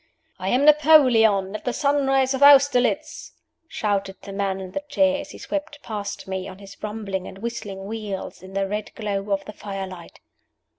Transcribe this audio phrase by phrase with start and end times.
[0.39, 3.33] "I am Napoleon, at the sunrise of Austerlitz!"
[3.67, 7.37] shouted the man in the chair as he swept past me on his rumbling and
[7.37, 10.19] whistling wheels, in the red glow of the fire light.